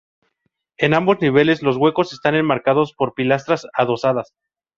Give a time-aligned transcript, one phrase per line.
[0.79, 4.33] En ambos niveles, los huecos están enmarcados por pilastras adosadas.